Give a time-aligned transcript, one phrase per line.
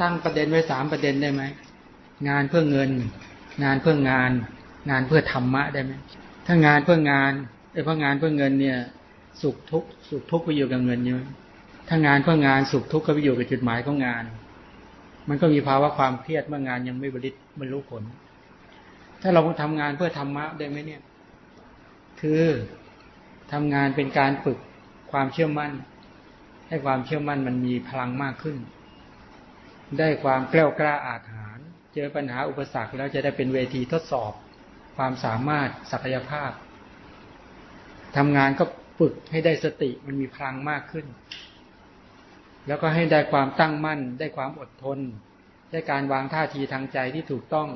[0.00, 1.42] ตั้งประเด็นไว้สามประเด็นได้ไหม
[2.28, 2.90] งานเพื่อเงิน
[3.64, 4.30] งานเพื่องาน
[4.90, 5.92] งานเพื่อธรรมะได้ไหม
[6.46, 7.32] ถ้างานเพื่องาน
[7.72, 8.78] ไอ้เพราะงานเพื่อเงินเนี่ย
[9.42, 11.22] สุขทุกสุขทุกไปอยู่กับเงินเยอะ
[11.88, 14.24] ถ้างานเพื่องานสุขทุกข์ก็ไปอยู่กับจุดหมายของงาน
[15.28, 18.02] มันก็มีภาวะความเครียดเมื่องานยังไม่บริบรรลุผล
[19.22, 21.02] ถ้าเราทำงานเพื่อธรรมะได้ไหมเนี่ย
[22.20, 22.42] คือ
[23.52, 24.58] ทำงานเป็นการฝึก
[25.12, 25.72] ความเชื่อมั่น
[26.68, 28.56] ให้ความเชื่อมั่นมันมีพลังมากขึ้น
[29.98, 34.32] ได้ความแกล้ากล้าอาถรรพ์เจอปัญหาอุปสรรคแล้วจะได้เป็นเวทีทดสอบ
[34.96, 36.50] ความสามารถศักยภาพ
[38.16, 38.64] ทำงานก็
[38.98, 41.06] ฝึกให้ได้สติมันมีพลังมากขึ้น
[42.66, 44.98] แล้วก็ให้ได้ความตั้งมั่น ได้ความอดทน
[45.70, 47.68] ได้การวางท่าทีทางใจที่ถูกต้อง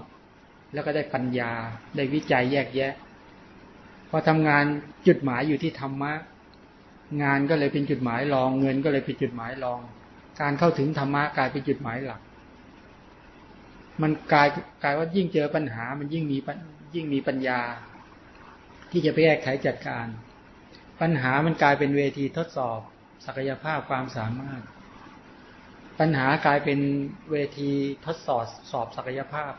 [0.73, 1.53] แล้วก็ได้ปัญญา
[1.97, 2.92] ได้วิจัยแยกแยะ
[4.11, 4.65] พอทำงาน
[5.06, 6.12] จุดหมายอยู่ที่ธรรมะ
[7.23, 9.81] งานก็เลยเป็นจุดหมายรอง เงินก็เลยเป็นจุดหมายรอง
[10.41, 12.21] การเข้าถึงธรรมะกลายเป็นจุดหมายหลัก
[14.03, 14.48] มันกลาย
[14.83, 16.39] กลายว่ายิ่งเจอปัญหา มันยิ่งมี
[16.95, 17.61] ยิ่งมีปัญญา
[18.91, 20.06] ที่จะไปแก้ไขจัดการ
[21.01, 22.81] ปัญหามันกลายเป็นเวทีทดสอบ
[23.27, 24.62] ศักยภาพความสามารถ
[25.98, 26.79] ปัญหากลายเป็น
[27.31, 27.70] เวที
[28.07, 29.53] ทดสอบสอบศักยภาพ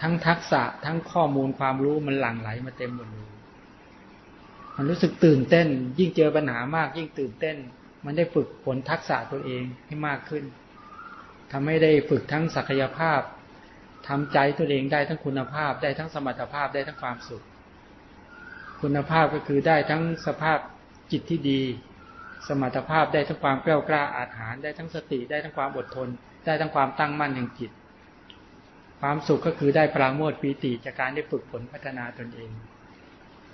[0.00, 3.30] ทั้งทักษะทั้งข้อมูลความรู้มันหลั่งไหลมาเต็มหมดเลย
[4.76, 7.56] มันรู้สึกตื่นเต้น ยิ่งเจอปัญหามาก ยิ่งตื่นเต้น
[8.04, 10.44] มันได้ฝึกผลทักษะตัวเองให้มากขึ้น
[11.52, 13.20] ทำให้ได้ฝึกทั้งศักยภาพ
[14.08, 17.44] ทำใจตัวเองได้ทั้งคุณภาพ ได้ทั้งสมรรถภาพได้ทั้งความสุข
[18.82, 20.58] คุณภาพก็คือได้ทั้งสภาพ
[21.12, 21.60] จิตที่ดี
[22.48, 26.08] สมรรถภาพได้ทั้งความกล้ากล้าอาถรรได้ทั้งสติได้ทั้งความอดทน
[26.44, 27.70] ได้ทั้งความตั้งมั่นแห่งจิต
[29.00, 32.50] ความสุขก็คือได้พลังโมดปีติจากการได้ฝึกฝนพัฒนาตนเอง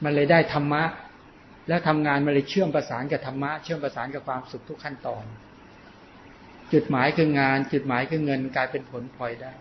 [0.03, 0.83] มันเลยได้ธรรมะ
[1.69, 5.25] แล้วทำงานมันเลยเชื่อมประสานกับธรรมะเชื่อมประสานกับความสุขทุกขั้นตอน
[6.72, 9.53] จุดหมายคืองาน จุดหมายคือเงินกลายเป็นผลพลอยได้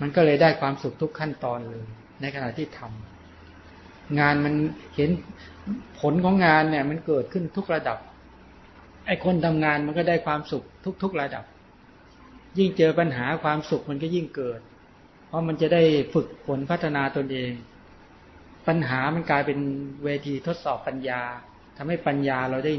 [0.00, 1.86] มันก็เลยได้ความสุขทุกขั้นตอนเลย
[2.20, 4.54] ในขณะที่ทำงานมัน
[4.96, 5.10] เห็น
[6.00, 7.98] ผลของงานเนี่ย มันเกิดขึ้นทุกระดับ
[9.06, 10.64] ไอ้คนทำงานมันก็ได้ความสุข
[11.02, 11.44] ทุก ๆระดับ
[12.58, 14.60] ยิ่งเจอปัญหาความสุขมันก็ยิ่งเกิด
[15.26, 15.82] เพราะมันจะได้
[16.14, 17.52] ฝึกฝนพัฒนาตนเอง
[18.68, 19.58] ปัญหามันกลายเป็น
[20.04, 21.22] เวทีทดสอบปัญญา
[21.76, 22.74] ทำให้ปัญญาเราได้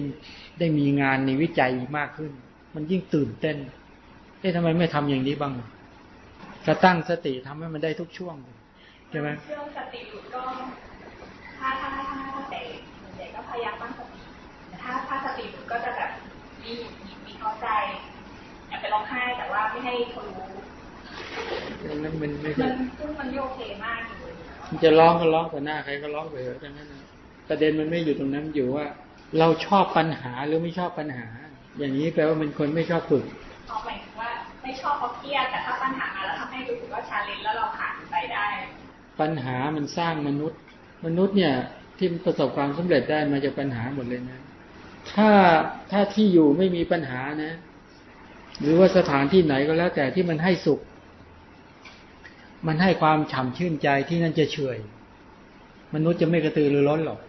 [0.60, 2.32] ได้มีงานในวิจัยมากขึ้น
[2.76, 3.58] มันยิ่งตื่นเต้น
[4.40, 5.54] เอ๊ะทำไมไม่ทำอย่างนี้บ้าง
[6.68, 8.36] กระตั้งสติทำให้มันได้ทุกช่วง
[9.10, 10.44] ใช่ไหมเชื่อสติหลุดก็
[11.60, 12.68] ถ้าถ้าถ้าถ้าเด็ก
[13.18, 14.20] เด็กก็พยายามตั้งสติ
[14.84, 16.12] ถ้าถ้าสติหลุดก็จะแบบ
[16.64, 16.72] มี
[17.26, 17.68] มีเข้าใจ
[18.70, 20.36] อยากไปร้องไห้แต่ว่าไม่ให้เขารู้
[21.90, 24.23] นั้นมันไม่มันซึ่งมันโยเคมากเลย
[24.74, 26.88] มันจะร้องก็ร้องแต่หน้าใครก็ร้องไปเถอะดังนั้น
[27.50, 28.86] ประเด็นมันไม่อยู่ตรงนั้นอยู่ว่า
[29.40, 31.28] เราชอบปัญหาหรือไม่ชอบปัญหา
[31.80, 33.26] อย่างนี้แปลว่าเป็นคนไม่ชอบฝึก
[33.68, 34.30] เอาหมายถึงว่า
[34.64, 38.46] ไม่ชอบเพราะเครียดแต่ถ้าปัญหามาแล้วทำให้รู้สึกว่าชาเลนจ์แล้วเราผ่านไปได้
[39.22, 40.60] ปัญหามันสร้างมนุษย์
[41.06, 41.54] มนุษย์เนี่ย
[41.98, 44.40] ที่ประสบความสำเร็จได้มาจากปัญหาหมดเลยนะ
[45.14, 45.30] ถ้า
[45.92, 47.54] ถ้าที่อยู่ไม่มีปัญหานะ
[48.62, 50.80] หรือว่าสถานที่ไหนก็แล้วแต่ที่มันให้สุข
[52.68, 54.78] มันให้ความฉ่ำชื่นใจที่นั่นจะเฉย
[55.94, 57.20] มนุษย์จะไม่กระตือรือร้นหรอก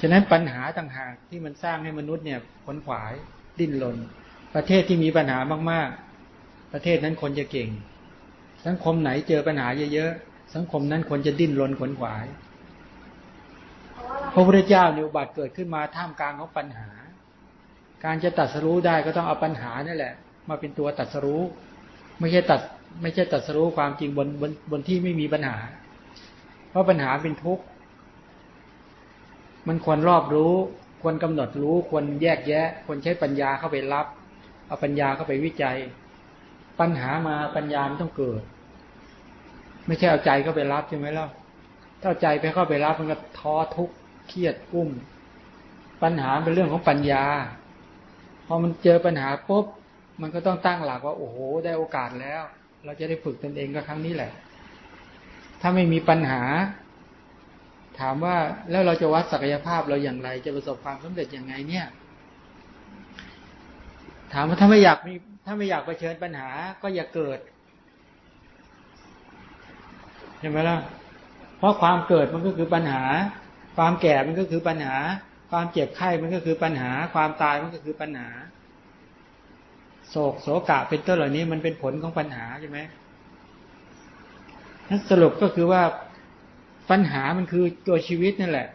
[0.00, 3.12] ฉะนั้นปัญหาต่างหากที่มันสร้างให้มนุษย์เนี่ยขนขวาย
[3.58, 3.96] ดิ้นรน
[4.54, 5.38] ประเทศที่มีปัญหา
[5.70, 5.88] มาก
[6.32, 7.68] ๆ ประเทศนั้นคนจะเก่ง
[8.66, 12.24] สังคมไหนเจอปัญหาเยอะๆสังคมนั้นคนจะดิ้นรนขนขวาย
[14.32, 16.88] พระพุทธเจ้าเนี่ยอุบัติเกิดขึ้นมาท่ามกลางของปัญหา
[18.04, 20.14] การจะตัดสรู้ได้ก็ต้องเอาปัญหานี่แหละ
[20.48, 21.42] มาเป็นตัวตัดสรู้
[22.20, 22.60] ไม่ใช่ตัด
[23.02, 25.56] ไม่ใช่ตัดสรู้ความจริงบนบนบนที่ไม่มีปัญหา
[26.70, 27.64] เพราะปัญหาเป็นทุกข์
[29.68, 30.54] มันควรรอบรู้
[31.02, 34.06] ควรกำหนดรู้ควรแยกแยะ ควรใช้ปัญญาเข้าไปรับ
[34.66, 35.76] เอาปัญญาเข้าไปวิจัย
[36.80, 38.42] ปัญหามาปัญญามันต้องเกิด
[39.86, 41.26] ไม่ใช่เอาใจเข้าไปรับใช่ไหมล่ะ
[42.02, 43.94] ถ้าใจไปเข้าไปรับมันก็ท้อทุกข์
[44.28, 44.88] เครียดกุ้ม
[46.02, 47.24] ปัญหาเป็นเรื่องของปัญญา
[48.46, 49.66] พอมันเจอปัญหาปุ๊บ
[50.22, 52.42] มันก็ต้องตั้งหลักว่าโอ้โหได้โอกาสแล้ว
[52.84, 54.32] เราจะได้ฝึกตนเองก็ครั้งนี้แหละ
[55.60, 56.42] ถ้าไม่มีปัญหา
[58.00, 58.36] ถามว่า
[58.70, 61.86] แล้วเราจะวัดศักยภาพเราอย่างไร จะประสบความสำเร็จอย่างไงเนี่ย
[64.32, 65.14] ถามว่าถ้าไม่อยากมี
[65.46, 66.48] ถ้าไม่อยากเผชิญปัญหา
[66.82, 67.38] ก็อย่าเกิด
[70.40, 70.78] เห็นไหมล่ะ
[71.58, 73.02] เพราะความเกิดมันก็คือปัญหา
[73.76, 74.96] ความแก่มันก็คือปัญหา
[75.50, 78.28] ความเจ็บไข้มันก็คือปัญหา ความตายมันก็คือปัญหา
[80.10, 82.78] โศกโศกะเป็นต้นเหล่านี้มันเป็นผลของปัญหาใช่ไหม
[84.88, 85.82] นั้นสรุปก็คือว่า
[86.90, 88.68] ปัญหามันคือตัวชีวิตนั่นแหละ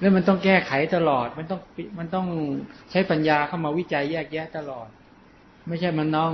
[0.00, 1.60] แล้วมันต้องแก้ไขตลอด มันต้อง
[1.98, 2.26] มันต้อง
[2.90, 4.88] ใช้ปัญญาเข้ามาวิจัยแยกแยะตลอด
[5.68, 6.32] ไม่ใช่มันน้อง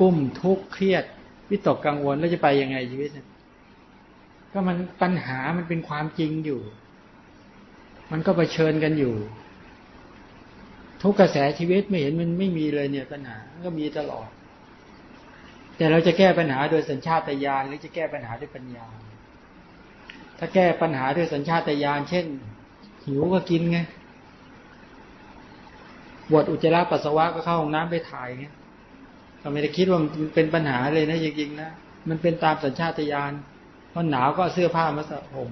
[0.00, 1.04] กุ้มทุกข์เครียด
[1.50, 3.26] วิตกกังวลแล้วจะไปยังไงชีวิตเนี่ย
[4.52, 6.60] ก็มันปัญหามันเป็นความจริงอยู่
[8.12, 9.14] มันก็ไปเชิญกันอยู่
[11.02, 14.28] ทุกกระแสชีวิตไม่เห็นมันไม่มีเลยเนี่ยปัญหาก็มีตลอด
[15.76, 18.86] แต่เราจะแก้ปัญหาโดยสัญชาตญาณหรือจะแก้ปัญหาด้วยปัญญา
[20.38, 22.26] ถ้าแก้ปัญหาด้วยสัญชาตญาณเช่น
[23.06, 23.78] หิวก็กินไง
[26.28, 28.44] ปวดอุจจาระปัสสาวะก็เข้าห้องน้ำไปถ่ายไง
[29.42, 31.70] ก็ไม่ได้คิดว่ามันเป็นปัญหาเลยนะจริงๆนะ
[32.08, 33.32] มันเป็นตามสัญชาตญาณ
[33.92, 35.50] พอหนาวก็เสื้อผ้ามาสะผม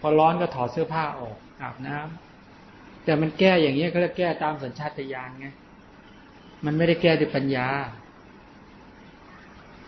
[0.00, 2.23] พอร้อนก็ถอดเสื้อผ้าออกอาบน้ำ
[3.04, 5.46] แต่มันแก้อย่างนี้เขาเรียกแก้ตามสัญชาตญาณไง
[6.64, 7.68] มันไม่ได้แก้ด้วยปัญญา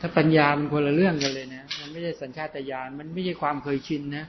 [0.01, 4.25] ถ้าปัญญามันคนละเรื่องกันเลยนะ มันไม่ใช่สัญชาตญาณ มันไม่ใช่ความเคยชินนะ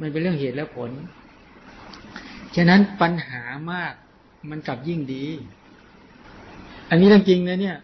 [0.00, 0.90] มันเป็นเรื่องเหตุและผล
[2.56, 3.42] ฉะนั้นปัญหา
[3.72, 3.94] มาก
[4.50, 5.26] มันกลับยิ่งดี
[6.90, 7.76] อันนี้เรื่องจริงนะเนี่ย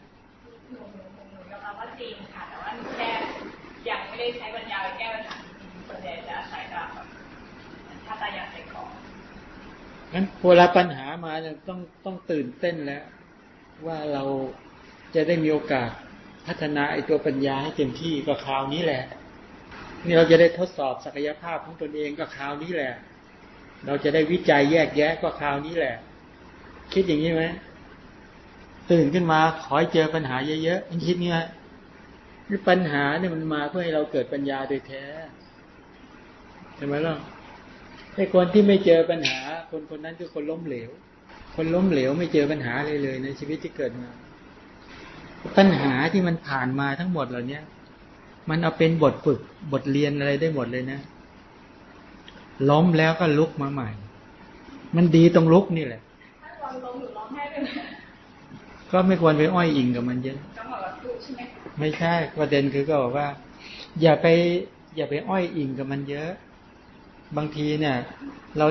[4.20, 5.37] ได้ใช้ปัญญาไปแก้ปัญหา
[5.88, 6.88] ส่วนใหญ่จะใช้กับ
[8.06, 8.90] ถ้าตายาใส่ของ
[10.12, 13.05] งั้นเวลาปัญหามาเนี่ยต้องต้องตื่นเต้นแล้ว
[13.87, 14.23] ว่าเรา
[15.15, 15.91] จะได้มีโอกาส
[16.47, 19.05] พัฒนาไอ้ตัวปัญญาให้เต็มที่ก็คราวนี้แหละ
[20.07, 22.93] นี่เราจะได้ทดสอบศักยภาพของตนเองก็คราวนี้แหละ
[23.87, 25.97] เราจะได้วิจัยแยกแยะก็คราวนี้แหละ
[26.93, 27.45] คิดอย่างนี้ไหม
[28.91, 31.47] ตื่นขึ้นมาขอให้เจอปัญหาเยอะๆคิดเงี้ย
[32.69, 35.05] ปัญหาเนี่ยมันมาเพื่อให้เราเกิดปัญญาโดยแท้
[36.77, 37.17] ใช่ไหมล่ะ
[38.15, 39.39] ไอ้คนที่ไม่เจอปัญหา
[39.71, 40.91] คนคนนั้นคือคนล้มเหลว
[41.57, 44.11] คนล้มเหลวไม่เจอปัญหาเลยเลยในชีวิตที่เกิดมา
[45.57, 47.61] ปัญหาที่มันผ่านมาทั้งหมดเหล่านี้
[48.49, 49.41] มันเอาเป็นบทฝึก
[49.73, 51.01] บทเรียนอะไรได้หมดเลยนะ
[52.71, 53.89] ล้มแล้วก็ลุกมาใหม่
[54.97, 56.03] มันดีตรงลุกนี่แหละ
[58.93, 60.39] ก็ไม่ควรไปอ้อยอิงกับมันเยอะ
[61.79, 63.29] ไม่ใช่ประเด็นคือก็บอกว่า
[64.03, 64.27] อย่าไป
[64.97, 66.31] อย่าไปอ้อยอิงกับมันเยอะ
[67.37, 67.97] บางทีเนี่ย
[68.59, 68.67] เรา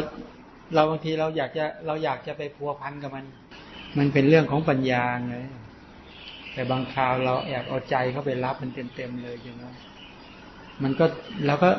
[0.75, 3.25] เราบางทีเราอยากจะเราอยากจะไปพัวพันกับมัน
[3.97, 5.35] มันเป็นเรื่องของปัญญาไง
[6.53, 9.75] แต่บางคราวเราแอบเอาใจเข้าไปรับมันเต็มๆเลยอย่างนั้น
[10.83, 11.05] มันก็
[11.45, 11.69] เราก็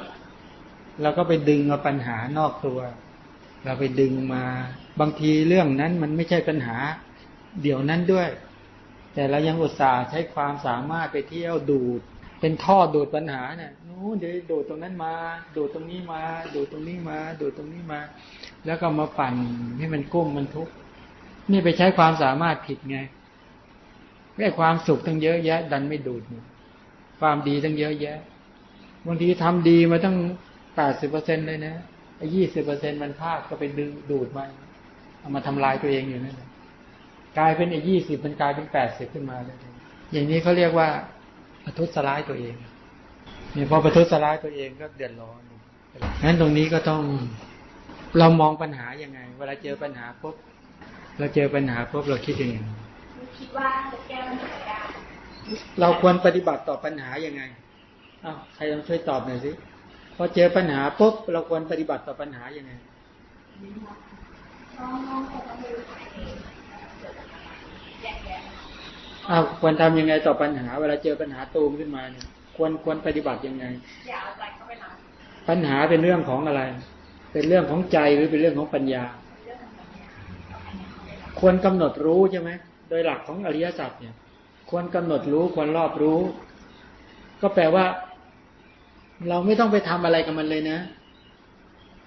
[1.02, 2.80] เราก็ไปดึงเอาปัญหานอกตัว
[3.64, 4.44] เราไปดึงมา
[5.00, 6.76] บางทีเรื่องนั้นมันไม่ใช่ปัญหา
[7.62, 8.28] เดี๋ยวนั้นด้วย
[9.14, 12.00] แต่เรายังอุตส่าห์ใช้ความสามารถไปเที่ยวดูด
[12.40, 15.14] เป็นท่อดูดปัญหาเนี่ยนู้นเดี๋ยวดูดตรงนั้นมา
[15.56, 16.22] ดูดตรงนี้มา
[16.54, 18.00] ดูดตรงนี้มา ดูดตรงนี้มา
[18.66, 19.34] แล้วก็มาปั่น
[19.78, 20.72] ให้มันกุ้มมันทุกข์
[21.50, 22.98] นี่ไปใช้ความสามารถผิดไง
[24.36, 26.22] ได้ความสุขตั้งเยอะแยะ ดันไม่ดูด
[27.20, 28.18] ความดีตั้งเยอะแยะ
[29.06, 30.16] บางทีทำดีมาตั้ง
[30.76, 31.74] แปดสิบเปอร์เซ็นเลยนะ
[32.18, 34.44] ไอ้ยี่สิบเปอร์เซ็นมันพลาดก็ไปดึงดูดมา
[35.20, 36.48] เอามาทำลายตัวเองอยู่นั่นแหละ
[37.38, 39.56] กลายเป็นไอ้ยี่สิบมันกลายเป็นแปดสิบขึ้นมาเลย
[40.12, 40.88] อย่างนี้เขาเรียกว่า
[41.64, 42.54] ประทุษร้ายตัวเอง
[43.52, 45.40] เนี่ยพอประทุษร้ายตัวเองก็เดือดร้อน
[46.24, 47.02] งั้นตรงนี้ก็ต้อง
[48.18, 50.36] เรามองปัญหายังไง เวลาเจอปัญหาปุ๊บ
[51.18, 52.56] เราเจอปัญหาปุ๊บเราคิดยังไง
[53.38, 54.78] คิดว่าจะแก้ปัญหาได้
[55.80, 57.42] เราควรปฏิบัติต่อปัญหายังไง
[58.24, 59.50] อ้าวใครลองช่วยตอบหน่อยสิ
[60.16, 62.72] พอเจอปัญหาปุ๊บเราควรปฏิบัติต่อปัญหายังไง
[64.78, 73.64] อ้าวควรทำยังไงต่อปัญหา เวลาเจอปัญหาตูมขึ้นมาเนี่ย ควรควรปฏิบัติยังไง
[74.08, 74.92] อย่าเอาใจเข้าไปรับ
[75.48, 76.62] ปัญหาเป็นเรื่องของอะไร
[77.32, 79.04] เป็นเรื่องของใจหรือเป็นเรื่องของปัญญา
[81.40, 82.50] ควรกำหนดรู้ใช่ไหม
[82.88, 84.14] โดยหลักของอริยสัจเนี่ย
[84.70, 86.18] ควรกำหนดรู้ควรรอบรู้
[87.42, 87.84] ก็แปลว่า
[89.28, 90.78] เราไม่ต้องไปทำอะไรกับมันเลยนะ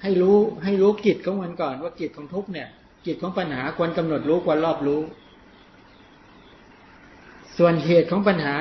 [0.02, 2.68] ให้รู้ให้รู้กิจของมันก่อนว่ากิจของทุกเนี่ย
[3.06, 5.02] กิจของปัญหาควรกำหนดรู้ควรรอบรู้
[7.58, 8.56] ส่วนเหตุของปัญหา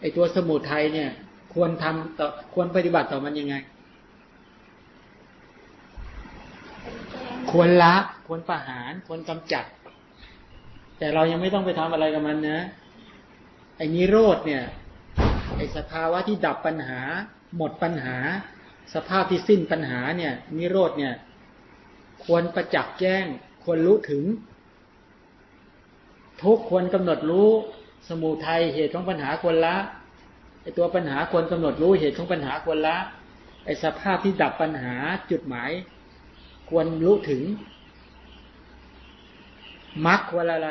[0.00, 1.10] ไอ้ตัวสมุทัยเนี่ย
[1.54, 3.54] ควรทำต่อควรปฏิบัติต่อมันยังไง
[7.50, 7.96] ควรละ
[8.26, 9.64] ควรประหาร ควรกำจัด
[10.98, 12.60] แต่เรายังไม่ต้องไปทำอะไรกับมันนะ
[13.76, 14.64] ไอ้นิโรธเนี่ย
[15.56, 17.00] ไอ้สภาวะที่ดับปัญหา
[17.56, 18.16] หมดปัญหา
[18.94, 21.14] สภาพที่สิ้นปัญหาเนี่ย นิโรธเนี่ย
[22.24, 23.24] ควรประจักษ์แจ้ง
[23.64, 24.24] ควรรู้ถึง
[26.42, 27.50] ทุกควรกำหนดรู้
[28.08, 29.76] สมุทัยเหตุของปัญหาควรละ
[30.62, 32.96] ไอตัวปัญหาควรกำหนดรู้เหตุของปัญหาควรละ
[33.64, 34.94] ไอสภาพที่ดับปัญหา
[35.30, 35.70] จุดหมาย
[36.68, 37.42] ควรรู้ถึง
[40.06, 40.68] มรรคควรอะไร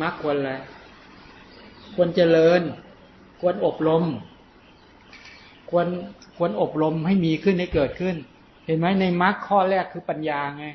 [0.00, 0.52] มรรคควรอะไร
[1.94, 2.60] ควรเจริญ
[3.40, 4.04] ควรอบรม
[5.70, 5.86] ควร
[6.36, 8.16] ควรอบรมให้มีขึ้นให้เกิดขึ้น
[8.66, 10.66] เห็นไหมในมรรคข้อแรกคือปัญญาไง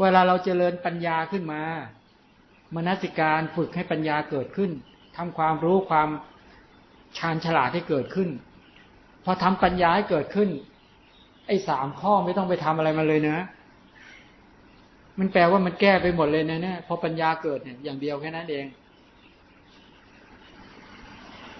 [0.00, 1.62] เวลาเราเจริญปัญญาขึ้นมา
[2.76, 4.70] มนสิการฝึกให้ปัญญาเกิดขึ้น
[5.16, 6.08] ทำความรู้ความ
[7.18, 8.28] ชาญฉลาดให้เกิดขึ้น
[9.24, 10.48] พอทำปัญญาให้เกิดขึ้น
[11.46, 13.38] ไอ้สามข้อไม่ต้องไปทำอะไรมาเลยนะ
[15.18, 18.66] มันแปลว่ามันแก้ไปหมดเลยนะเนี่ยพอปัญญาเกิดเนี่ยอย่างเดียวแค่นั้นเอง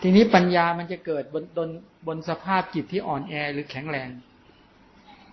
[0.02, 1.68] ทีนี้ปัญญามันจะเกิดบนบน
[2.06, 4.08] บนสภาพจิตที่อ่อนแอหรือแข็งแรง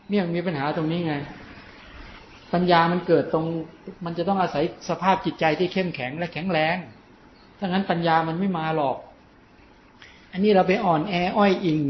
[0.10, 1.16] เนี่ยมีปัญหาตรงนี้ไง
[2.54, 3.46] ปัญญามันเกิดตรง
[4.06, 6.76] มันจะต้องอาศัยสภาพจิตใจที่เข้มแข็งและแข็งแรง
[7.58, 8.98] ถ้างั้นปัญญามันไม่มาหรอก
[10.32, 11.82] อันนี้เราไปอ่อนแออ้อยอิง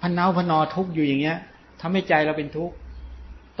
[0.00, 1.38] พันเนาพนอทุกอยู่อย่างเงี้ย
[1.80, 2.74] ทำให้ใจเราเป็นทุกข์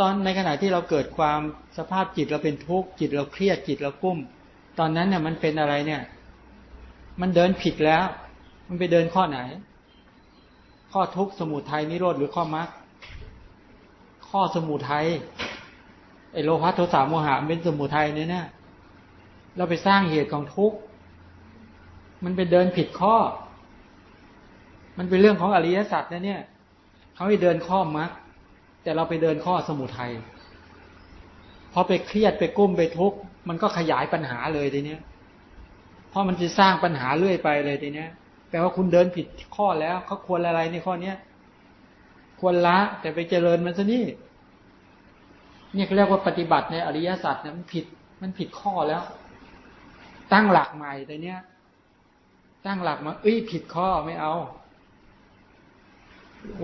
[0.04, 1.40] อนในขณะที่เราเกิดความ
[1.78, 4.18] สภาพจิตเราเป็นทุกข์จิตเราเครียดจิตเรากุ้ม
[4.78, 6.02] ตอนนั้นเนี่ยมันเป็นอะไรเนี่ย
[7.20, 8.04] มันเดินผิดแล้ว
[8.68, 9.38] มันไปเดินข้อไหน
[10.92, 12.68] ข้อทุกข์สมุทัยนิโรธหรือข้อมรรค
[14.30, 15.06] ข้อสมุทัย
[16.36, 18.44] อโลภะโทสะโมหะเป็นสมุทัยเนี่ยนะ
[19.56, 20.78] เราไปสร้างเหตุของทุกข์
[22.24, 23.16] มันไปเดินผิดข้อ
[24.98, 26.40] มันเป็นเรื่องของอริยสัจนะเนี่ย
[27.14, 28.10] เขาให้เดินข้อมรรค
[28.82, 30.12] แต่เราไปเดินข้อสมุทัย
[31.72, 35.00] พอไปเครียดไปกุ้มไปทุกข์มันก็ขยายปัญหาเลยทีเนี้ย
[36.08, 38.10] เพราะมันจะสร้างปัญหาเรื่อยไปเลยทีเนี้ย
[38.48, 39.26] แปลว่าคุณเดินผิด
[39.56, 41.16] ข้อแล้วเขาควรอะไรในข้อเนี้ย
[42.40, 44.04] ควรละแต่ไปเจริญมันซะนี่
[45.76, 47.84] เนี่ยเรียกว่าปฏิบัติในอริยสัจเนี่ยมันผิด
[48.22, 49.02] มันผิดข้อแล้ว
[50.32, 51.40] ตั้งหลักใหม่แต่เนี้ย
[52.66, 54.34] ตั้งหลักมาเอ้ยผิดข้อไม่เอา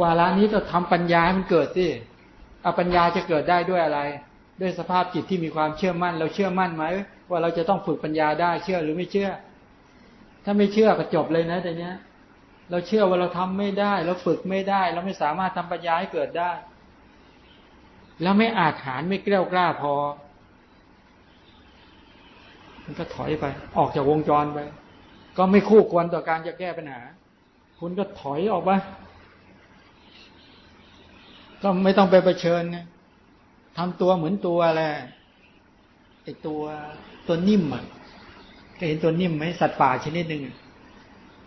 [0.00, 1.86] วาระนี้จะทำปัญญาให้มันเกิดสิ
[2.62, 4.00] เอาปัญญาจะเกิดได้ด้วยอะไร
[4.60, 6.84] ด้วยสภาพจิตที่มีความเชื่อมั่น เราเชื่อมั่นไหม
[7.30, 9.30] ว่าเราจะต้องฝึกปัญญาได้เชื่อหรือไม่เชื่อ
[10.44, 11.94] ถ้าไม่เชื่อก็จบเลยนะแต่เนี้ย
[12.70, 16.50] เราเชื่อว่าเราทำไม่ได้ เราฝึกไม่ได้ เราไม่สามารถทำปัญญาให้เกิดได้
[18.22, 19.92] แล้วไม่อาจหารไม่กล้ากล้าพอ
[22.84, 23.44] มันก็ถอยไป
[23.76, 24.58] ออกจากวงจรไป
[25.36, 27.00] ก็ไม่คู่ควรต่อการจะแก้ปัญหา
[27.78, 28.70] คุณก็ถอยออกไป
[31.62, 32.78] ก็ไม่ต้องไปเผชิญไง
[33.76, 34.82] ทำตัวเหมือนตัวอะไร
[36.24, 36.62] ไอตัว
[37.26, 37.84] ตัวนิ่มอะ
[38.74, 40.42] เคยเห็นตัวนิ่มไหมสัตว์ป่าชนิดหนึ่ง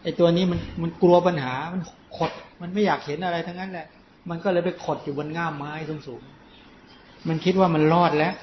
[0.03, 1.81] ไอตัวนี้มันมันกลัวปัญหา มัน
[2.17, 3.87] ขด มันไม่อยากเห็นอะไรทั้งนั้นแหละ
[4.29, 5.71] มันก็เลยไปขดอยู่บนง่ามไม้
[6.07, 6.21] สูง
[7.27, 8.33] มันคิดว่ามันรอดแล้ว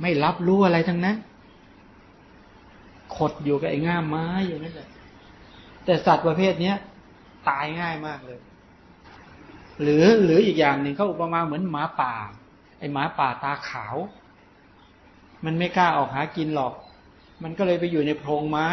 [0.00, 1.16] ไม่รับรู้อะไรทั้งนั้น
[3.16, 4.88] ขดอยู่กับไอ้ง่ามไม้อย่างนั้นแหละ
[5.84, 6.76] แต่สัตว์ประเภทเนี้ย
[7.48, 8.40] ตายง่ายมากเลย
[9.82, 12.14] หรือหรืออีกอย่างหนึ่งเขาอุปมาเหมือนหมาป่า
[12.78, 13.96] ไอหมาป่าตาขาว
[15.44, 16.74] มันไม่กล้าออกหากินหรอก
[17.42, 18.68] มันก็เลยไปอยู่ในโพรงไม้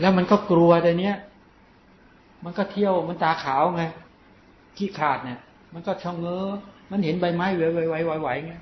[0.00, 1.16] แล้วมันก็กลัวแต่เนี้ย
[2.44, 3.84] มันก็เที่ยวมันตาขาวไง
[4.76, 5.40] ขี้ขาดเนี่ย
[5.74, 6.44] มันก็ชองเง้อ
[6.90, 8.52] มันเห็นใบไม้ไหวไหวไหวไหวไง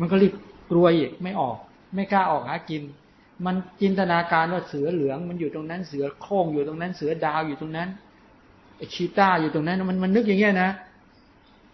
[0.00, 0.34] มันก็รีบ
[0.70, 1.56] กลัวอีกไม่ออก
[1.94, 2.82] ไม่กล้าออกหากิน
[3.46, 7.88] มันจินตนาการว่าเสือเหลือง มันอยู่ตรงนั้นเสือโคร่งอยู่ตรงนั้น เสือดาวอยู่ตรงนั้น
[8.76, 10.70] ไอชีต้าอยู่ตรงนั้นมันมันนึกอย่างเงี้ยนะ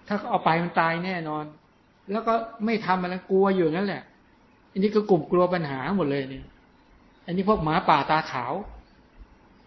[0.06, 1.44] ถ้าเอาไปมันตายแน่นอน
[2.10, 4.02] แล้วก็ไม่ทำอะไรกลัวอยู่นั่นแหละ
[4.70, 6.44] อันนี้ก็กลุ่มกลัวปัญหาหมดเลยเนี่ย
[7.26, 8.52] อันนี้พวกหมาป่าตาขาว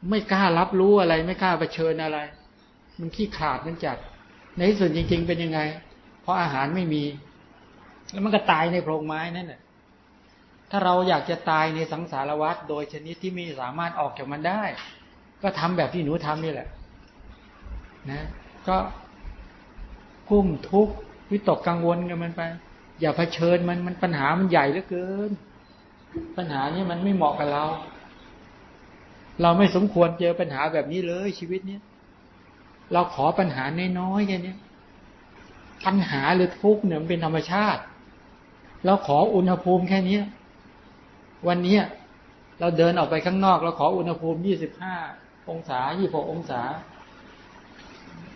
[0.09, 2.19] ไม่กล้ารับรู้อะไร ไม่กล้าเผชิญอะไร
[2.99, 3.97] มันขี้ขาดมันจัด
[4.55, 5.59] ในที่สุดจริง ๆ เป็นยังไง
[6.21, 7.03] เพราะอาหารไม่มี
[8.11, 9.61] แล้วมันก็ตายในโพรงไม้นั่นแหละ
[10.71, 14.63] ถ้าเราอยากจะตายในสังสารวัฏโดยชนิดที่ไม่สามารถออกจากมันได้
[15.41, 16.67] ก็ทำแบบที่หนูทำนี่แหละ
[18.11, 18.25] นะ
[18.67, 18.77] ก็
[20.29, 20.93] กุ้มทุกข์
[21.31, 22.41] วิตกกังวลกันมันไป
[23.01, 25.31] อย่าเผชิญมันมันปัญหามันใหญ่เหลือเกิน
[26.37, 27.65] ปัญหานี้มันไม่เหมาะกับเรา
[29.41, 31.81] เราไม่สมควรเจอปัญหาแบบนี้เลยชีวิตเนี้ย
[32.93, 33.63] เราขอปัญหา
[33.99, 34.55] น้อยๆแค่นี้
[35.85, 37.81] ปัญหาหรือทุกข์เนี่ยมันเป็นธรรมชาติ
[38.85, 40.19] เราขออุณหภูมิแค่นี้
[41.47, 41.77] วันนี้
[42.59, 44.95] เราเดินออกไปข้างนอก เราขออุณหภูมิยี่สิบห้า
[45.49, 46.61] องศายี่หกองศา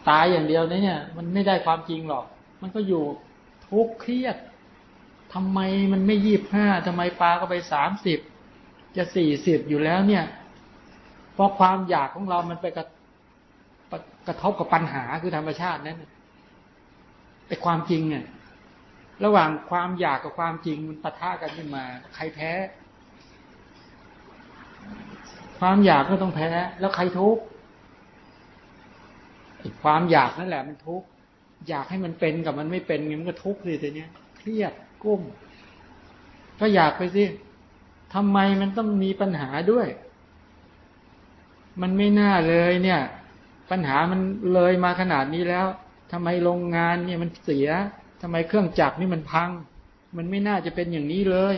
[0.10, 2.26] ตายอย่างเดียวเนี่ย มันไม่ได้ความจริงหรอก
[2.62, 3.04] มันก็อยู่
[3.68, 4.38] ทุกข์เครียด
[5.34, 5.60] ทำไม
[5.94, 8.20] มันไม่ยี่บห้าทำไมปลาก็ไปสามสิบ
[8.98, 10.24] จะสี่สิบอยู่แล้วเนี่ย
[11.34, 12.86] เพราะความอยากของเรามันไปกระ
[14.28, 15.98] กระทบกับปัญหาคือธรรมชาตินั่น
[17.48, 18.26] แต่ความจริงเนี่ย
[19.26, 21.84] ระหว่างความอยากกับความจริงมันปะทะกันขึ้นมา
[22.16, 22.52] ใครแพ้
[25.60, 27.44] ความอยากก็ต้องแพ้ แล้วใครทุกข์
[29.84, 31.08] ความอยากนั่นแหละมันทุกข์
[31.70, 35.22] อยากให้มันเป็นกับมันไม่เป็นมันก็ทุกข์เลยทีเนี้ยเครียดกุ้ม
[36.60, 37.24] ก็อยากไปสิ
[38.14, 39.88] ทำไมมันต้องมีปัญหาด้วย
[41.82, 43.02] มันไม่น่าเลยเนี่ย
[43.72, 44.20] ปัญหามัน
[44.54, 45.68] เลยมาขนาดนี้แล้ว
[46.12, 47.68] ทำไมโรงงานเนี่ยมันเสีย
[48.22, 49.50] ทำไมเครื่องจักรนี่มันพัง
[50.18, 51.56] มันไม่น่าจะเป็นอย่างนี้เลย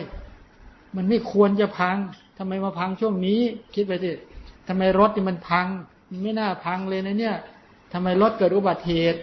[0.96, 1.96] มันไม่ควรจะพัง
[2.38, 3.40] ทำไมมาพังช่วงนี้
[3.74, 4.10] คิดไปสิ
[4.68, 5.66] ทำไมรถนี่มันพัง
[6.10, 7.36] มันไม่น่าพังเลยนะเนี่ย
[7.92, 9.20] ทำไมรถเกิดอุบัติเหตุ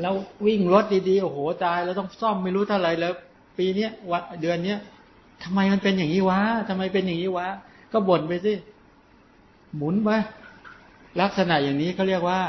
[0.00, 0.14] แล้ว
[0.46, 3.12] วิ่งรถดีๆ โอ้โหตายแล้วต้องซ่อมไม่รู้เท่าไหร่แล้ว
[3.58, 4.78] ปีเนี้ยวันเดือนเนี้ย
[5.44, 7.48] ทำไมมันเป็นอย่างนี้วะทำไมเป็นอย่างนี้วะ
[7.92, 8.52] ก็บ่นไปสิ
[9.76, 10.10] หมุนไป
[11.20, 12.40] ลักษณะอย่างนี้เขาเรียกว่า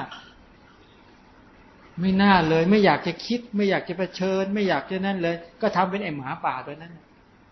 [2.00, 6.94] ไม่น่าเลย ไม่อยากจะคิด ไม่อยากจะเผชิญ ไม่อยากจะนั่นเลย ก็ทำเป็นไอ้หมาป่าตัวนั้น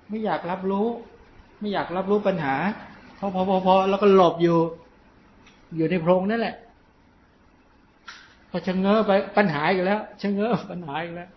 [0.10, 0.88] ไม่อยากรับรู้
[1.60, 2.56] ไม่อยากรับรู้ปัญหา
[3.20, 4.58] พอพอพอพอแล้วก็หลบอยู่
[5.76, 6.56] อยู่ในโพรงนั่นแหละ
[8.50, 11.30] พอชะเง้อไปปัญหาอีกแล้วชะเง้อปัญหาอีกแล้ว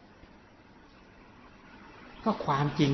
[2.25, 2.93] ก็ความจริง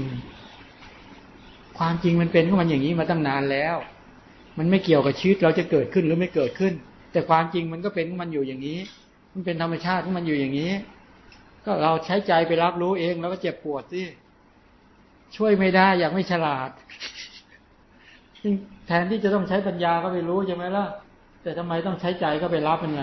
[1.78, 3.76] ความจริงมันเป็นของมันอย่างนี้มาตั้งนานแล้ว
[4.58, 6.72] มันไม่เกี่ยวกับชีวิตเราจะเกิดขึ้นหรือไม่เกิดขึ้น
[7.12, 8.78] แต่ความจริงมันก็เป็นมันอยู่อย่างนี้
[9.32, 10.72] มันเป็นธรรมชาติมันอยู่อย่างนี้
[11.64, 14.02] ก็เราใช้ใจไปรับรู้เองแล้วก็เจ็บปวดสิ
[15.36, 16.70] ช่วยไม่ได้อยากไม่ฉลาด
[18.86, 20.86] แทนที่จะต้องใช้ปัญญาก็ไปรู้ใช่ไหมล่ะ
[21.42, 23.02] แต่ทำไมต้องใช้ใจก็ไปรับมันไง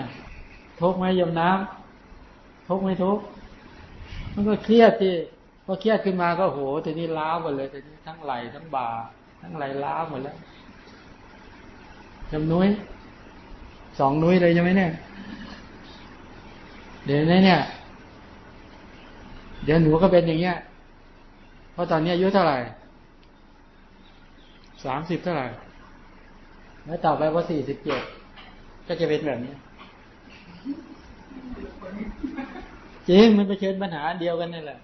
[0.80, 3.18] ทุกไหมยมน้ำทุกไหมทุก
[4.34, 5.10] มันก็เครียดสิ
[5.64, 8.88] พอเครียดขึ้นมาก็โหทีนี้ล้าหมดเลยทีนี้ทั้งไหลทั้งบ่า
[9.42, 10.36] ทั้งไหลล้าหมดแล้ว
[12.36, 12.68] จำนุ้ย
[13.98, 14.90] สองนุ้ยเลยใช่ไหมเนี่ย
[17.04, 17.60] เดี๋ยวนี้เนี่ย
[19.64, 20.54] เดี๋ยวหนูก็เป็นอย่างเงี้ย
[21.72, 22.56] เพราะตอนนี้อายุเท่าไหร่
[24.84, 25.46] สามสิบเท่าไหร่
[26.86, 28.00] แล้วต่อไปพอสี่สิบเจ็ด
[28.86, 29.52] ก็จะเป็นแบบนี้
[33.08, 34.78] จริงมันไปเชิญปัญหาเดียวกันนี่แหละ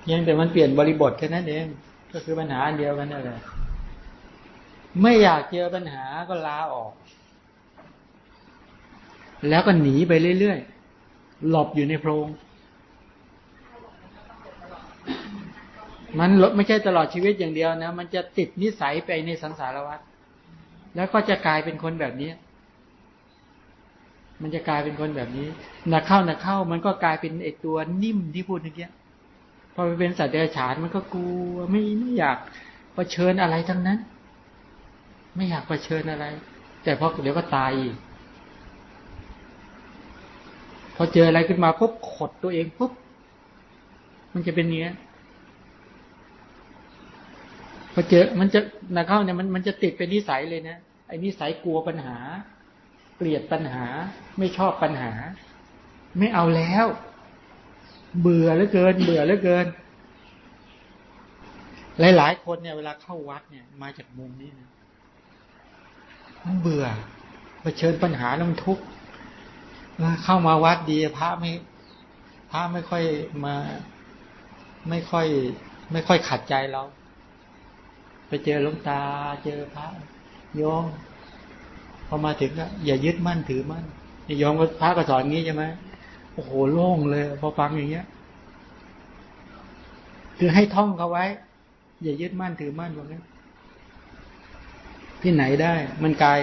[0.00, 1.68] เพียงแต่มันเปลี่ยนบริบทแค่นั้นเอง
[2.12, 3.40] ก็คือปัญหาเดียวกันนี่แหละ
[5.02, 6.92] ไม่อยากเจอปัญหาก็ลาออก
[9.48, 12.28] แล้วก็หนีไปเรื่อยๆหลบอยู่ในโพรง
[16.18, 20.00] มันไม่ใช่ตลอดชีวิตอย่างเดียวนะ มันจะติดนิสัยไปในสังสารวัฏ
[20.96, 22.30] แล้วก็จะกลายเป็นคนแบบนี้
[24.42, 25.48] มันจะกลายเป็นคนแบบนี้
[25.88, 28.88] หนักเข้าหนักเข้า มันก็กลายเป็นไอตัวนิ่มที่พูดเมื่อกี้
[29.74, 32.38] พอไปเป็นสัตว์เดรัจฉานมันก็กลัวไม่ไม่อยาก
[32.94, 33.98] เผชิญอะไรทั้งนั้น
[35.36, 36.24] ไม่อยากเผชิญอะไร
[36.84, 37.96] แต่พอเดี๋ยวก็ตายอีก
[40.96, 42.92] พอเจออะไรขึ้นมาปุ๊บขดตัวเองปุ๊บ
[44.34, 44.90] มันจะเป็นเนี้ย
[47.92, 48.60] พอเจอมันจะ
[48.96, 52.16] นักเข้าเนี่ยมันมันจะติดเป็นนิสัยเลยนะไอ้นิสัยกลัวปัญหา
[53.16, 53.84] เกลียดปัญหา
[54.38, 55.12] ไม่ชอบปัญหา
[56.18, 56.86] ไม่เอาแล้ว
[58.20, 59.66] เบื่อเหลือเกิน เบื่อเหลือเกิน
[62.16, 64.70] หลายๆคนเนี่ยเวลาเข้าวัดเนี่ย มาจากมุมนี้นะ
[66.44, 66.84] มันเบื่อ
[67.60, 68.84] เผชิญปัญหาแล้วมันทุกข์
[70.24, 71.50] เข้ามาวัดดีพระไม่
[72.50, 73.04] พระไม่ค่อย
[73.44, 73.54] มา
[74.88, 75.26] ไม่ค่อย
[75.92, 76.82] ไม่ค่อยขัดใจเรา
[78.28, 79.00] ไปเจอหลวงตา
[79.44, 79.86] เจอพระ
[80.56, 80.84] โยม
[82.06, 83.84] พอมาถึงก็อย่ายึดมั่นถือมั่น
[84.40, 85.64] โยอมพระก็สอนงี้ใช่ไหม
[86.34, 88.06] โอ้โหโล่งเลย พอฟังอย่างเงี้ย
[90.38, 91.24] คือให้ท่องเขาไว้
[92.02, 93.20] อย่ายึดมั่นถือมั่นตรงนี้
[95.22, 96.40] ที่ไหนได้ มันกาย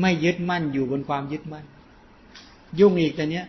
[0.00, 1.64] ไม่ยึดมั่นอยู่บนความยึดมั่น
[2.78, 3.46] ยุ่งอีกแต่เนี้ย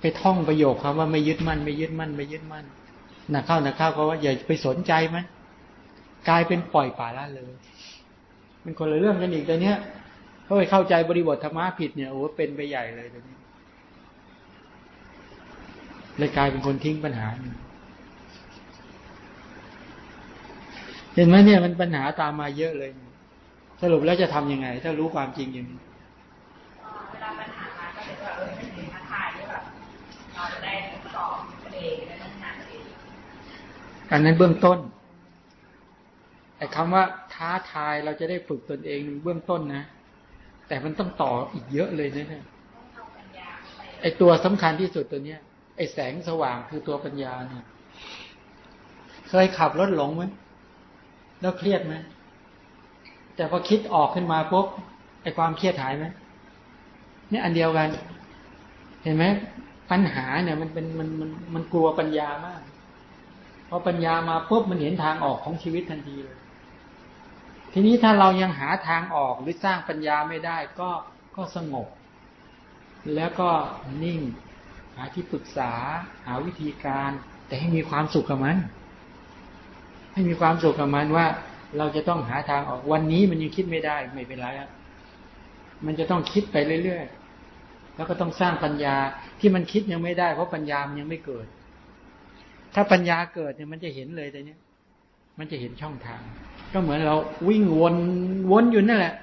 [0.00, 2.64] ไปท่องประโยคคำว่าไม่ยึดมั่น ไม่ยึดมั่น ไม่ยึดมั่น
[3.30, 5.24] หนักเข้าหนักเข้าก็ว่าอย่าไปสนใจมัน
[6.28, 7.52] กลายเป็นปล่อยป่าละเลย
[8.64, 9.76] มันคนละเรื่องกันอีกแต่เนี้ย
[10.46, 13.36] เขาไปเข้าใจบริบทธรรมะผิดเนี่ยโอ้เป็นไปใหญ่เลยตอนนี้
[16.18, 17.28] เลยกลายเป็นคนทิ้งปัญหา
[21.14, 22.90] เห็นไหมเนี่ยมันปัญหาตามมาเยอะเลย
[23.82, 25.78] สรุปแล้วจะทํำยังไง ถ้ารู้ความจริงอย่างนี้
[27.10, 29.62] เวลาปัญหามาก็จะเออเป็นท้าทายที่แบบ
[30.34, 30.74] เราจะได้
[31.16, 31.34] ตอบ
[31.74, 32.84] เองได้ต้องงานเอง
[34.10, 34.78] อันนั้นเบื้องต้น
[36.56, 37.04] ไอ้คำว่า
[37.34, 39.84] ท้าทายเราจะได้ฝึกตนเองเบื้องต้นนะ
[40.68, 42.44] แต่มันต้องต่ออีกเยอะเลยนะเนี่ย
[44.02, 45.40] ไอตัวสำคัญที่สุดตัวเนี้ย
[45.76, 47.64] ไอแสงสว่างคือตัวปัญญาเนี่ย
[49.28, 50.22] เคยขับรถหลงไหม
[51.40, 51.94] แล้วเครียดไหม
[53.36, 54.66] แต่พอคิดออกขึ้นมาปุ๊บ
[55.22, 56.06] ไอความเครียดหายไหม
[57.30, 57.88] เนี่ยอันเดียวกัน
[59.02, 59.24] เห็นไหม
[59.90, 62.60] ปัญหาเนี่ย มันเป็นมันมันมันกลัวปัญญามาก
[63.68, 66.38] พอปัญญามาปุ๊บมันเห็นทางออกของชีวิตทันทีเลย
[67.72, 70.90] ทีนี้ถ้าเรายังหาทางออกหรือสร้างปัญญาไม่ได้ก็
[71.36, 71.88] ก็สงบ
[73.14, 73.50] แล้วก็
[74.02, 74.20] นิ่ง
[74.94, 75.72] หาที่ปรึกษา
[76.26, 77.10] หาวิธีการ
[77.46, 78.56] แต่ให้มีความสุขกับมัน
[80.12, 81.26] ให้มีความสุขกับมันว่า
[81.78, 84.70] เราจะต้องหาทางออกวันนี้มันยังคิดไม่ได้ไม่เป็นไรอะ
[85.86, 88.96] มันจะต้องคิดไปเรื่อยๆ แล้วก็ต้องสร้างปัญญา
[89.40, 91.46] ที่มันคิดยังไม่ได้ เพราะปัญญามันยังไม่เกิด
[92.74, 94.60] ถ้าปัญญาเกิดเนี่ยมันจะเห็นเลยแต่เนี้ย
[95.38, 96.20] มันจะเห็นช่องทาง
[96.72, 97.16] ก็เหมือนเรา
[97.48, 97.94] วิ่งวน
[98.50, 99.14] วนอยู่นั่นแหละ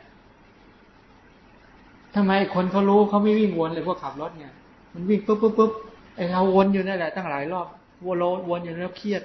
[2.15, 4.54] ทำไมคนเขารู้เขาไม่วิ่งวนเลยพวกขับรถเนี่ย
[4.93, 5.71] มันวิ่งปุ๊บปุ๊บปุ๊บ
[6.15, 7.67] ไอเราวนอยู่นั่นแหละตั้งหลายรอบ
[8.06, 8.17] วน
[8.49, 9.23] วนอยู่แล้วเครียด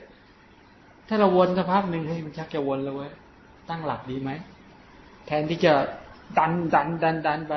[1.08, 3.12] ถ้าเราวนสักพักหนึ่งเฮ้ยมันชักจะวนแล้วเว้ย
[3.68, 4.30] ตั้งหลักดีไหม
[5.26, 5.72] แทนที่จะ
[6.38, 7.54] ดันดันดันดันไป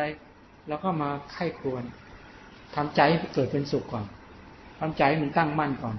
[0.67, 1.83] แล้วก็มาไข้ควร
[2.75, 4.05] ทำใจให้เกิดเป็นสุขก่อน
[4.79, 5.95] ทำใจมันตั้งมั่นก่อน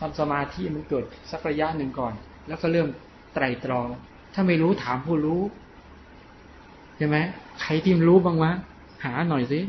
[0.00, 2.14] ทำสมาธิมันเกิดสักระยะหนึ่งก่อน
[2.48, 2.88] แล้วก็เริ่ม
[3.34, 3.86] ไตรตรอง
[4.34, 5.40] ถ้าไม่รู้ถามผู้รู้
[6.96, 7.16] ใช่ไหม
[7.60, 8.52] ใครที่รู้บ้างวะ
[9.04, 9.60] หาหน่อยสิ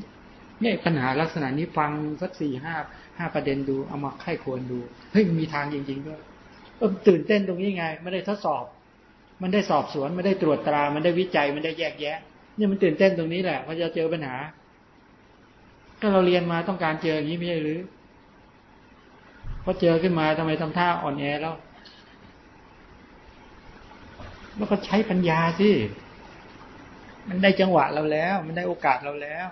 [0.62, 2.76] เนี่ยปัญหาลักษณะนี้ฟังสักสี่ห้า
[3.18, 4.80] ห้าประเด็นดูเอามาไข้ควรดู
[5.12, 6.20] เฮ้ยมีทางจริงๆด้วย
[6.78, 8.64] เออตื่นเต้นตรงนี้ไงไม่ได้ทดสอบ
[9.42, 12.18] มันได้สอบสวนมันได้ตรวจตรา มันได้วิจัยมันได้แยกแยะ
[12.56, 14.36] เนี่ยมันตื่นเต้นตรงนี้แหละพอจะเจอปัญหา
[16.02, 17.80] ก็เราเรียนมาต้องการเจออย่างนี้ไม่ใช่หรือ
[19.64, 21.54] พอเจอขึ้นมาทำไมทำท่าอ่อนแอแล้ว
[24.58, 25.70] แล้วก็ใช้ปัญญาสิ
[27.28, 29.48] มันได้จังหวะเราแล้ว มันได้โอกาสเราแล้ว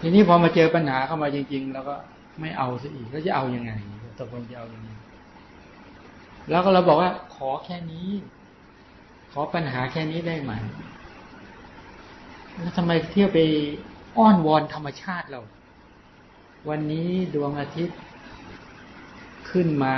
[0.00, 1.94] ทีนี้พอมาเจอปัญหาเข้ามาจริง ๆ แล้วก็
[2.40, 3.72] ไม่เอาซะอีกแล้วจะเอาอยัางไง
[4.20, 4.88] ตกลงจะเอาอยัางไง
[6.50, 8.08] แล้วก็เราบอกว่า ขอแค่นี้
[9.32, 10.52] ขอปัญหาแค่นี้ได้ไหม
[12.58, 13.38] แล้วทำไมเที่ยวไป
[14.16, 15.40] อ้อนวอนธรรมชาติเรา
[16.68, 17.98] วันนี้ดวงอาทิตย์
[19.50, 19.96] ขึ้นมา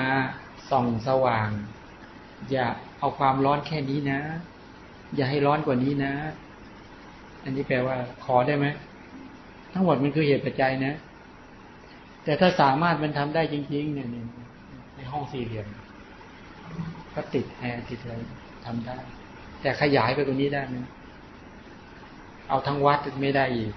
[0.71, 1.49] ส่องสว่าง
[2.51, 2.67] อย่า
[2.99, 4.21] เอาความร้อนแค่นี้นะ
[5.15, 6.13] อย่าให้ร้อนกว่านี้นะ
[7.45, 8.67] อันนี้แปลว่า ขอได้ไหม
[9.73, 10.95] ทั้งหมดมันคือเหตุปัจจัยนะ
[12.25, 14.09] แต่ถ้าสามารถมันทำได้จริง ๆ เนี่ย
[14.97, 15.67] ในห้องสี่เหลี่ยม
[17.15, 18.15] ก็ติดแอร์ติดอะไร
[18.65, 18.97] ทำได้
[19.63, 20.77] แต่ขยายไปกว่านี้ได้ไหม
[22.49, 23.73] เอาทั้งวัดไม่ได้อีก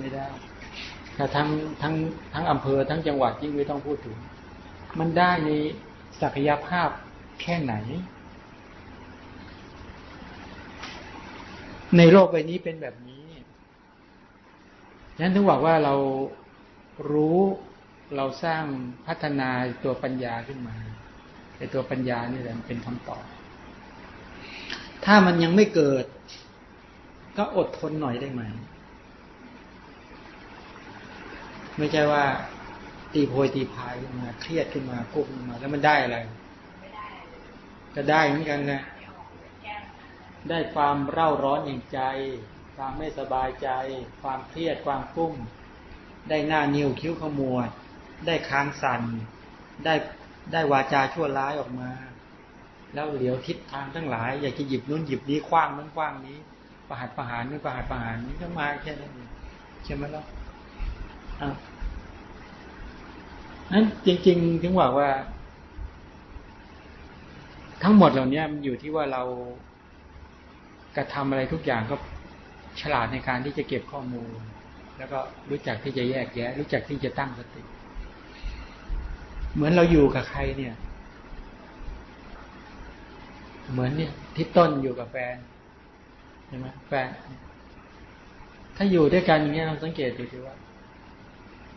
[0.00, 0.26] ไม่ได้
[1.16, 1.48] ถ้าทั้ง
[1.82, 1.94] ทั้ง
[2.32, 4.16] ทั้งอำเภอทั้งจังหวัดยิ่งไม่ต้องพูดถึง
[4.98, 5.50] มันได้ใน
[6.20, 6.88] ศักยภาพ
[7.40, 7.74] แค่ไหน
[11.96, 13.26] ในโลกใบนี้เป็นแบบนี้
[15.20, 15.94] นั้นถึงบอกว่าเรา
[17.12, 17.38] รู้
[18.16, 18.62] เราสร้าง
[19.06, 19.48] พัฒนา
[19.84, 20.76] ตัวปัญญาขึ้นมา
[21.56, 23.24] ไอตัวปัญญานี่แหละเป็นคำตอบ
[25.04, 26.04] ถ้ามันยังไม่เกิด
[27.36, 28.42] ก็อดทนหน่อยได้ไหม
[31.78, 32.24] ไม่ใช่ว่า
[33.16, 36.18] ตีโพยตีพายขึ้นมาเครียดขึ้นมากุ้มมา แล้วมันได้อะไร
[37.94, 38.82] ก็ได้เหมือนกันนะ
[40.48, 42.00] ได้ความเร่าร้อนอย่างใจ
[42.76, 43.68] ความไม่สบายใจ
[44.22, 45.34] ความเครียดความกุ้ม
[46.28, 47.68] ได้หน้านิ้วคิ้วขมวด
[48.26, 49.02] ได้ค้างสัน่น
[49.84, 49.94] ได้
[50.52, 51.90] ได้วาจาชั่วร้ายออกมา
[52.94, 56.38] แล้วเหลียวทิศทางทั้งหลาย อยากจะหยิบนู้นหยิบนี้คว้างนู้นคว้างนี้
[56.88, 59.30] ประหัตประหารนู้นประหัตประหารนี้ต้องมาแค่นั้นเอง
[59.84, 60.22] ใช่ไหมล่ะ
[61.40, 61.48] อะ
[63.72, 65.10] นั้นจริง ๆ ถึงบอกว่า
[67.82, 69.22] ทั้งหมดเหล่านี้มันอยู่ที่ว่าเรา
[70.96, 71.96] กระทำอะไรทุกอย่างก็
[72.80, 74.38] ฉลาดในการที่จะเก็บข้อมูล
[74.98, 75.18] แล้วก็
[75.50, 77.62] รู้จักที่จะแยกแยะ รู้จักที่จะตั้งสติ
[79.54, 80.74] เหมือนเราอยู่กับใครเนี่ย
[83.70, 85.36] เหมือนเนี่ยที่ต้นอยู่กับแฟน
[86.46, 87.08] ใช่ไหมแฟน
[88.76, 90.54] ถ้าอยู่ด้วยกันอย่างเงี้ยเราสังเกตดูสิว่า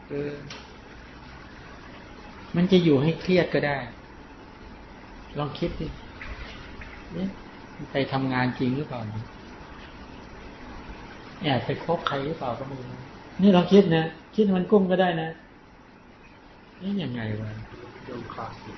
[0.07, 0.31] เออ
[2.55, 3.77] มันจะอยู่ให้เครียดก็ได้
[5.37, 5.87] ลองคิดดิ
[7.91, 9.01] ไปทำงานจริงหรือเปล่า
[11.41, 12.87] แอบไปคบใครหรือเปล่าก็ไม่รู้
[13.41, 15.29] นี่ลองคิดนะคิดมันกุ้งก็ได้นะ
[16.81, 17.49] นี่ยังไงวะ
[18.07, 18.77] ดูคลาสสิก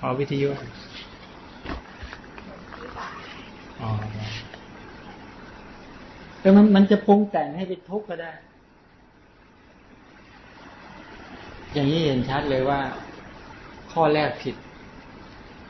[0.00, 0.48] อ๋อวิทยุ
[3.80, 3.90] อ๋อ
[6.40, 8.32] แต่มันมันจะปรุงแต่งให้เป็นทุกข์ก็ได้
[11.72, 12.80] อย่างนี้เห็นชัดเลยว่า
[13.92, 14.56] ข้อแรกผิด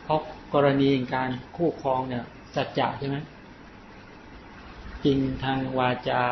[0.05, 0.21] เพราะ
[0.55, 3.17] กรณีการคู่ครองเนี่ย สัจจะใช่ไหม
[5.05, 6.23] จริงทางวาจา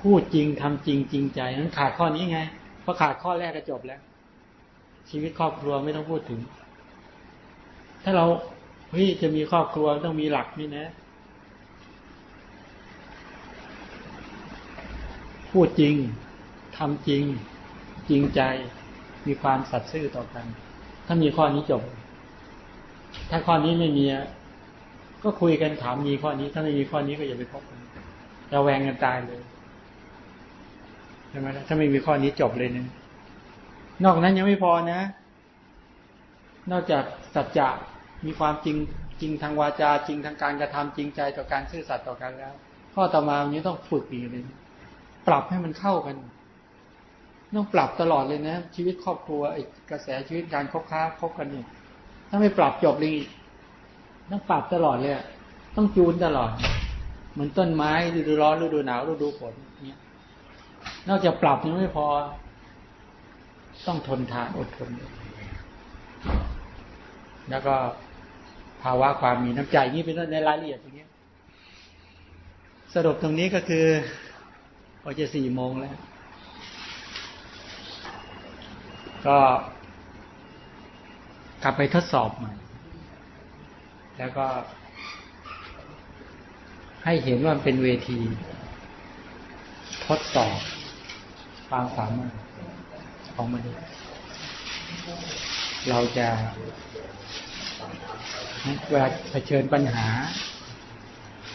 [0.00, 2.40] พูดจริงทำจริงจริงใจนั้นขาดข้อนี้ไง
[2.84, 4.00] พอขาดข้อแรกก็จบแล้ว
[5.10, 6.40] ชีวิตครอบครัวไม่ต้องพูดถึง
[8.02, 8.24] ถ้าเรา
[8.90, 10.86] เฮ้ยจะมีครอบครัวต้องมีหลักนี่นะ
[15.50, 15.94] พูดจริง
[16.76, 17.24] ทำจริง
[18.10, 18.40] จริงใจ
[19.26, 20.44] มีความสัตย์ซื่อต่อกัน
[21.06, 21.82] ถ้ามีข้อนี้จบ
[23.30, 24.04] ถ้าข้อนี้ไม่มี
[25.22, 27.78] ก็คุยกันถามมีข้อนี้ ถ้าไม่มีข้อนี้ก็อย่าไปพบกัน
[28.54, 29.40] ระแวงกันตายเลย
[31.30, 32.86] ใช่ไหมถ้าไม่มีข้อนี้จบเลยนะ
[34.04, 35.00] นอกนั้นยังไม่พอนะ
[36.70, 37.68] นอกจากสัจจะ
[38.26, 38.76] มีความจริง
[39.20, 42.54] จริงทางวาจาจริงทางการกระทำจริงใจต่อการซื่อสัตย์ต่อกันแล้ว
[42.94, 44.42] ข้อต่อมาวันนี้ต้องฝึกอีกเลย
[45.28, 46.16] ปรับให้มันเข้ากัน
[47.54, 51.66] ต้องปรับตลอดเลยนะ ชีวิตครอบครัวไอ้กระแสชีวิตการคบค้าคบกันเนี่ย
[52.28, 53.16] ถ้าไม่ปรับจบเลย
[54.30, 55.14] ต้องปรับตลอดเลย
[55.76, 56.50] ต้องจูนตลอด
[57.32, 59.52] เหมือนต้นไม้ฤดูร้อนฤดูหนาวฤดูฝน
[59.86, 60.00] เนี่ย
[61.08, 62.06] นอกจากปรับยังไม่พอ
[63.86, 64.90] ต้องทนทานอดทน
[67.50, 67.74] แล้วก็
[68.82, 71.06] ภาวะความมีน้ำใจนี่เป็นในรายละเอียดตรงนี้
[72.94, 73.86] สรุปตรงนี้ก็คือ
[75.02, 75.96] พอจะสี่โมงแล้ว
[79.28, 79.38] ก็
[81.62, 82.52] กลับไปทดสอบใหม่
[84.18, 84.46] แล้วก็
[87.04, 88.18] ให้เห็นว่าเป็นเวที
[90.06, 90.58] ทดสอบ
[91.68, 92.34] ความสามารถ
[93.34, 93.82] ของมนุษย์
[95.88, 96.28] เราจะ
[98.90, 100.06] เวลาเผชิญปัญหา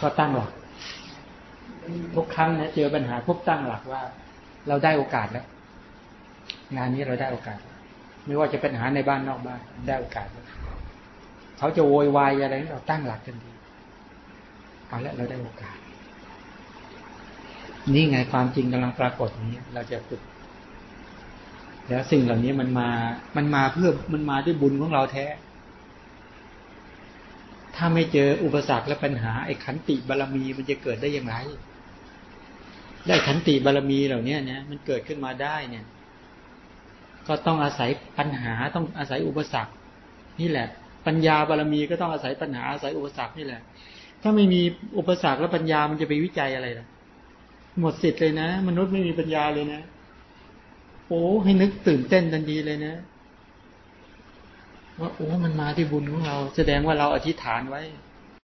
[0.01, 0.51] ก็ตั้งหลัก
[2.15, 4.01] ทุกครั้งนะเจอปัญหาปุ๊บตั้งหลักว่า
[4.67, 5.45] เราได้โอกาสแล้ว
[6.77, 7.59] งานนี้เราได้โอกาส
[8.25, 10.27] ไม่ว่าจะเป็นหาในบ้านนอกบ้านได้โอกาส
[11.57, 13.51] เขาจะโวยวายอะไรเราตั้งหลักกันดี
[14.87, 15.77] เอาละเราได้โอกาส
[17.93, 20.21] นี่ไงความจริงกำลังปรากฏนี้ เราจะฝึก
[21.87, 22.89] แล้วสิ่งเหล่านี้มันมา
[23.35, 25.25] มันมาเพื่อมันมาด้วยบุญของเราแท้
[27.75, 31.35] ถ้าไม่เจออุปสรรคและปัญหาไอ้ขันติบารรมีมันจะเกิดได้อย่างไร
[33.07, 35.85] ได้ขันติบารรมีเหล่านี้เนี่ยมันเกิดขึ้นมาได้เนี่ย
[37.27, 39.73] ก็ต้องอาศัยปัญหาต้องอาศัยอุปสรรค
[40.41, 40.67] นี่แหละ
[41.07, 43.61] ปัญญาบารรมีก็ต้องอาศัยปัญหาอาศัยอุปสรรคนี่แหละ
[44.21, 44.61] ถ้าไม่มี
[44.97, 46.87] อุปสรรคและปัญญามันจะไปวิจัยอะไรล่ะ
[47.79, 49.81] หมดสิทธิ์เลยนะ มนุษย์ไม่มีปัญญาเลยนะ
[51.07, 52.95] โอ้ให้นึกตื่นเต้นทันทีเลยนะ
[54.99, 57.81] ว่าโอ้มันมาที่บุญของเรา แสดงว่าเราอธิษฐานไว้